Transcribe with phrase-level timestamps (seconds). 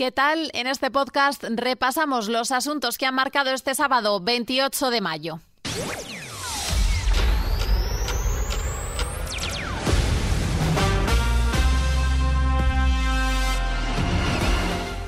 [0.00, 0.50] ¿Qué tal?
[0.54, 5.40] En este podcast repasamos los asuntos que han marcado este sábado 28 de mayo.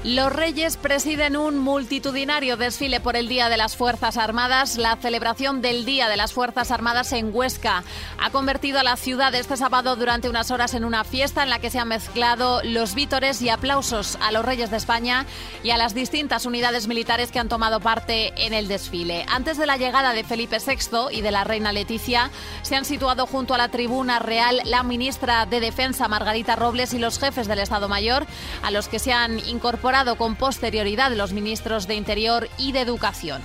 [0.04, 4.76] Los Reyes presiden un multitudinario desfile por el Día de las Fuerzas Armadas.
[4.76, 7.84] La celebración del Día de las Fuerzas Armadas en Huesca
[8.18, 11.60] ha convertido a la ciudad este sábado durante unas horas en una fiesta en la
[11.60, 15.24] que se han mezclado los vítores y aplausos a los Reyes de España
[15.62, 19.24] y a las distintas unidades militares que han tomado parte en el desfile.
[19.28, 23.28] Antes de la llegada de Felipe VI y de la reina Leticia, se han situado
[23.28, 27.60] junto a la tribuna real la ministra de Defensa Margarita Robles y los jefes del
[27.60, 28.26] Estado Mayor,
[28.64, 33.42] a los que se han incorporado con posterioridad los ministros de Interior y de Educación.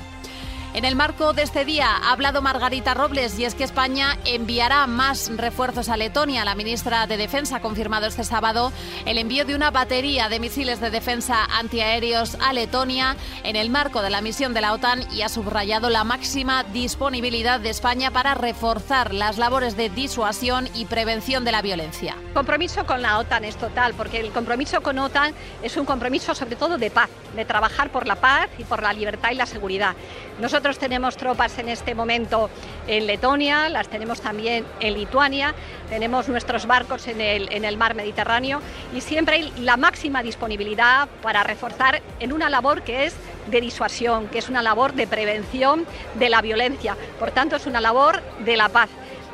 [0.78, 4.86] En el marco de este día ha hablado Margarita Robles y es que España enviará
[4.86, 6.46] más refuerzos a Letonia.
[6.46, 8.72] La ministra de Defensa ha confirmado este sábado
[9.08, 14.04] el envío de una batería de misiles de defensa antiaéreos a Letonia en el marco
[14.04, 18.36] de la misión de la OTAN y ha subrayado la máxima disponibilidad de España para
[18.36, 22.16] reforzar las labores de disuasión y prevención de la violencia.
[22.28, 25.34] El compromiso con la OTAN es total, porque el compromiso con OTAN
[25.64, 28.94] es un compromiso sobre todo de paz, de trabajar por la paz y por la
[28.94, 29.96] libertad y la seguridad.
[30.40, 32.50] Nosotros nosotros tenemos tropas en este momento
[32.88, 35.56] en Letonia, las tenemos también en Lituania,
[35.90, 38.60] tenemos nuestros barcos en el, mar Mediterráneo
[38.94, 43.16] y siempre hay la máxima disponibilidad para reforzar en una labor que es
[43.50, 46.98] de disuasión, que es una labor de prevención de la violencia.
[47.18, 48.90] Por tanto, es una labor de la paz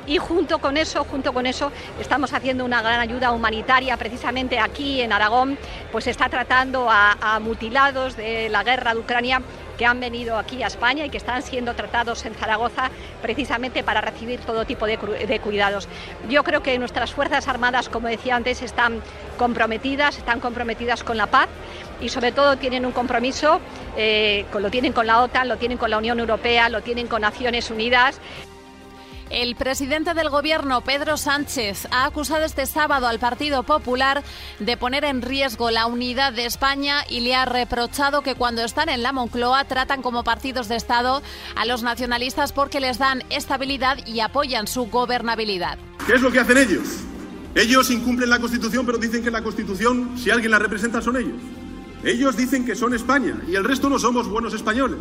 [0.06, 5.02] y junto con eso, junto con eso, estamos haciendo una gran ayuda humanitaria precisamente aquí
[5.02, 5.58] en Aragón,
[5.92, 9.42] pues está tratando a mutilados de la guerra de Ucrania
[9.78, 12.90] que han venido aquí a España y que están siendo tratados en Zaragoza
[13.22, 14.98] precisamente para recibir todo tipo de,
[15.44, 15.88] cuidados.
[16.30, 19.02] Yo creo que nuestras Fuerzas Armadas, como decía antes, están
[19.38, 21.48] comprometidas, están comprometidas con la paz
[22.02, 23.60] y sobre todo tienen un compromiso,
[23.98, 27.22] eh, lo tienen con la OTAN, lo tienen con la Unión Europea, lo tienen con
[27.22, 28.20] Naciones Unidas.
[29.34, 34.24] El presidente del Gobierno, Pedro Sánchez, ha acusado este sábado al Partido Popular
[34.60, 38.90] de poner en riesgo la unidad de España y le ha reprochado que cuando están
[38.90, 41.24] en la Moncloa tratan como partidos de Estado
[41.56, 45.80] a los nacionalistas porque les dan estabilidad y apoyan su gobernabilidad.
[46.06, 47.00] ¿Qué es lo que hacen ellos?
[47.56, 51.42] Ellos incumplen la Constitución, pero dicen que la Constitución, si alguien la representa, son ellos.
[52.04, 55.00] Ellos dicen que son España y el resto no somos buenos españoles.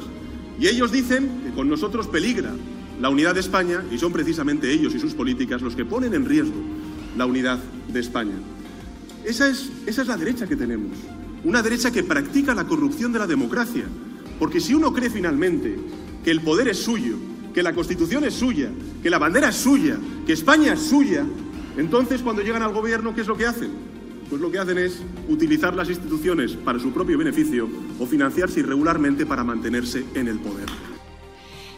[0.58, 2.54] Y ellos dicen que con nosotros peligra
[3.02, 6.24] la unidad de España y son precisamente ellos y sus políticas los que ponen en
[6.24, 6.54] riesgo
[7.16, 7.58] la unidad
[7.92, 8.36] de España.
[9.24, 10.96] Esa es, esa es la derecha que tenemos,
[11.42, 13.86] una derecha que practica la corrupción de la democracia,
[14.38, 15.76] porque si uno cree finalmente
[16.24, 17.16] que el poder es suyo,
[17.52, 18.70] que la Constitución es suya,
[19.02, 21.26] que la bandera es suya, que España es suya,
[21.76, 23.70] entonces cuando llegan al gobierno, ¿qué es lo que hacen?
[24.30, 27.68] Pues lo que hacen es utilizar las instituciones para su propio beneficio
[27.98, 30.91] o financiarse irregularmente para mantenerse en el poder.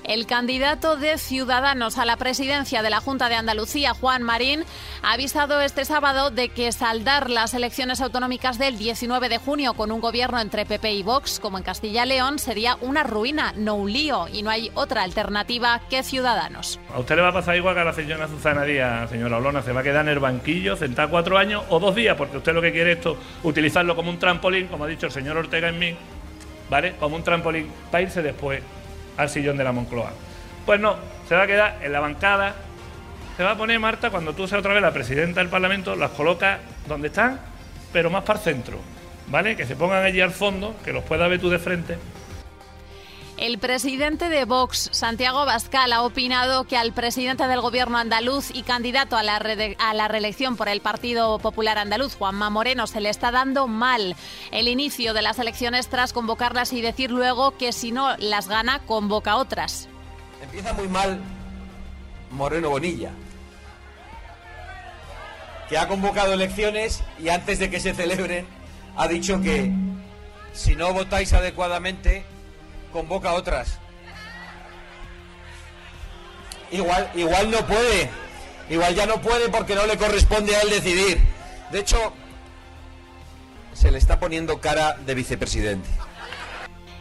[0.04, 4.65] El candidato de Ciudadanos a la presidencia de la Junta de Andalucía, Juan Marín,
[5.03, 9.91] ha avisado este sábado de que saldar las elecciones autonómicas del 19 de junio con
[9.91, 13.76] un gobierno entre PP y Vox, como en Castilla y León, sería una ruina, no
[13.76, 16.78] un lío, y no hay otra alternativa que Ciudadanos.
[16.94, 19.62] A usted le va a pasar igual que a la señora Susana Díaz, señora Olona,
[19.62, 22.53] se va a quedar en el banquillo, sentar cuatro años o dos días, porque usted
[22.53, 25.70] lo que quiere es esto, utilizarlo como un trampolín, como ha dicho el señor Ortega
[25.70, 25.97] en mí,
[26.69, 26.94] ¿vale?
[27.00, 28.60] Como un trampolín para irse después
[29.16, 30.12] al sillón de la Moncloa.
[30.66, 30.97] Pues no,
[31.28, 32.54] se va a quedar en la bancada.
[33.36, 36.10] Se va a poner Marta cuando tú seas otra vez la presidenta del Parlamento, las
[36.10, 37.41] colocas donde están,
[37.92, 38.78] pero más para el centro,
[39.28, 39.56] ¿vale?
[39.56, 41.98] Que se pongan allí al fondo, que los pueda ver tú de frente
[43.36, 48.62] el presidente de Vox, Santiago Bascal, ha opinado que al presidente del gobierno andaluz y
[48.62, 53.10] candidato a la, a la, reelección por el Partido Popular Andaluz, Juanma Moreno, se le
[53.10, 54.16] está dando mal
[54.52, 58.80] el inicio de las elecciones tras convocarlas y decir luego que si no las gana,
[58.80, 59.88] convoca otras.
[60.42, 61.20] Empieza muy mal
[62.30, 63.10] Moreno Bonilla,
[65.68, 68.46] que ha convocado elecciones y antes de que se celebren
[68.96, 69.72] ha dicho que
[70.52, 72.25] si no votáis adecuadamente
[72.94, 73.81] convoca otras.
[76.70, 78.08] Igual, igual no puede.
[78.70, 81.20] Igual ya no puede porque no le corresponde a él decidir.
[81.73, 82.12] De hecho,
[83.73, 85.88] se le está poniendo cara de vicepresidente.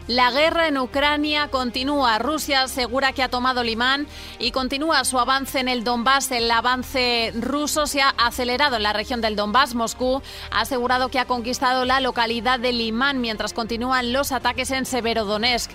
[0.06, 2.18] La guerra en Ucrania continúa.
[2.18, 4.06] Rusia asegura que ha tomado Limán
[4.38, 6.30] y continúa su avance en el Donbass.
[6.30, 9.74] El avance ruso se ha acelerado en la región del Donbass.
[9.74, 10.20] Moscú
[10.50, 15.70] ha asegurado que ha conquistado la localidad de Limán mientras continúan los ataques en Severodonetsk.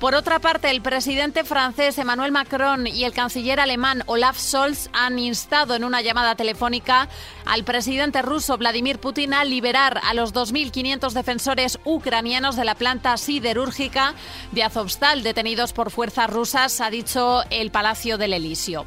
[0.00, 5.18] Por otra parte, el presidente francés Emmanuel Macron y el canciller alemán Olaf Scholz han
[5.18, 7.08] instado en una llamada telefónica
[7.46, 13.16] al presidente ruso Vladimir Putin a liberar a los 2.500 defensores ucranianos de la planta
[13.16, 14.14] siderúrgica
[14.52, 18.86] de Azovstal detenidos por fuerzas rusas, ha dicho el Palacio del Elíseo.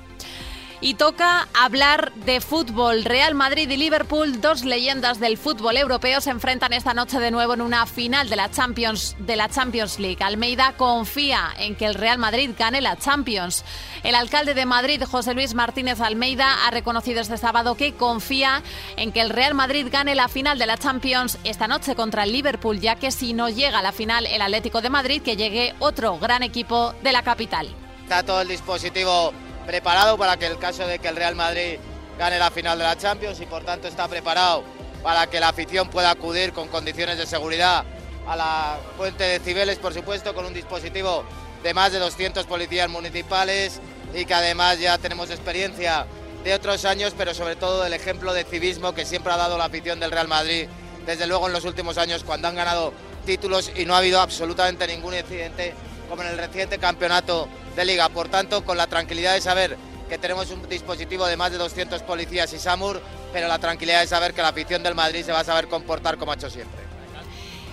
[0.79, 3.03] Y toca hablar de fútbol.
[3.03, 7.55] Real Madrid y Liverpool, dos leyendas del fútbol europeo, se enfrentan esta noche de nuevo
[7.55, 10.23] en una final de la Champions, de la Champions League.
[10.23, 13.65] Almeida confía en que el Real Madrid gane la Champions.
[14.03, 18.61] El alcalde de Madrid, José Luis Martínez Almeida, ha reconocido este sábado que confía
[18.97, 22.31] en que el Real Madrid gane la final de la Champions esta noche contra el
[22.31, 25.73] Liverpool, ya que si no llega a la final el Atlético de Madrid, que llegue
[25.79, 27.67] otro gran equipo de la capital.
[28.03, 29.33] Está todo el dispositivo
[29.67, 31.77] preparado para que el caso de que el Real Madrid
[32.17, 34.63] gane la final de la Champions y por tanto está preparado
[35.03, 37.83] para que la afición pueda acudir con condiciones de seguridad
[38.25, 41.25] a la fuente de Cibeles, por supuesto, con un dispositivo
[41.63, 43.81] de más de 200 policías municipales
[44.13, 46.07] y que además ya tenemos experiencia
[46.45, 49.65] de otros años, pero sobre todo del ejemplo de civismo que siempre ha dado la
[49.65, 50.67] afición del Real Madrid,
[51.05, 52.93] desde luego en los últimos años cuando han ganado
[53.25, 55.73] títulos y no ha habido absolutamente ningún incidente
[56.09, 58.09] como en el reciente campeonato de liga.
[58.09, 59.77] Por tanto, con la tranquilidad de saber
[60.09, 63.01] que tenemos un dispositivo de más de 200 policías y SAMUR,
[63.31, 66.17] pero la tranquilidad de saber que la afición del Madrid se va a saber comportar
[66.17, 66.81] como ha hecho siempre.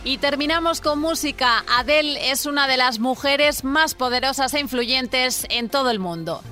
[0.04, 1.64] Y terminamos con música.
[1.66, 6.42] Adele es una de las mujeres más poderosas e influyentes en todo el mundo.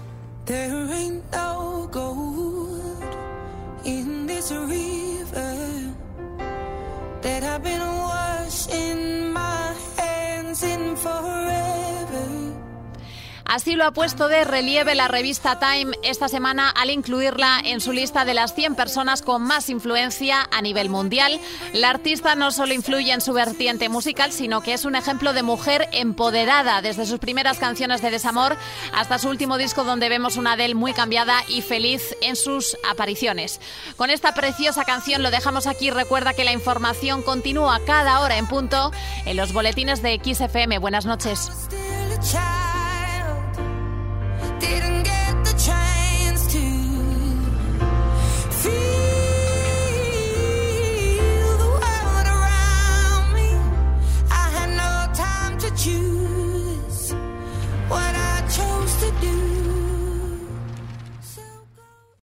[13.53, 17.93] Así lo ha puesto de relieve la revista Time esta semana al incluirla en su
[17.93, 21.39] lista de las 100 personas con más influencia a nivel mundial.
[21.75, 25.43] La artista no solo influye en su vertiente musical, sino que es un ejemplo de
[25.43, 28.57] mujer empoderada desde sus primeras canciones de desamor
[28.95, 33.61] hasta su último disco donde vemos una Adele muy cambiada y feliz en sus apariciones.
[33.99, 35.91] Con esta preciosa canción lo dejamos aquí.
[35.91, 38.93] Recuerda que la información continúa cada hora en punto
[39.27, 40.79] en los boletines de XFM.
[40.79, 41.51] Buenas noches.